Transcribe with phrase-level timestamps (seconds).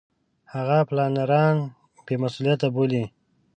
[0.53, 1.55] هغه پلانران
[2.05, 3.03] بې مسولیته بولي.